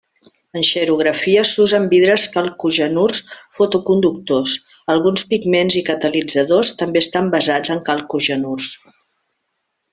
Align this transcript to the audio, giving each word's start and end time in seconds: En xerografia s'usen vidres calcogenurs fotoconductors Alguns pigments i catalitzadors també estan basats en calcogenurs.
En 0.59 0.63
xerografia 0.67 1.43
s'usen 1.49 1.85
vidres 1.91 2.23
calcogenurs 2.37 3.21
fotoconductors 3.59 4.57
Alguns 4.95 5.27
pigments 5.35 5.79
i 5.83 5.87
catalitzadors 5.93 6.75
també 6.83 7.05
estan 7.07 7.33
basats 7.39 7.77
en 7.79 7.87
calcogenurs. 7.93 8.75